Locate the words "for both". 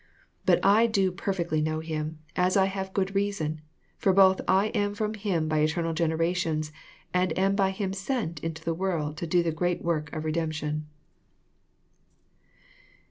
3.99-4.41